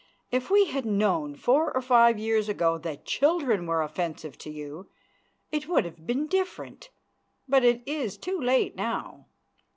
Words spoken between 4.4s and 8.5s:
you, it would have been different. But it is too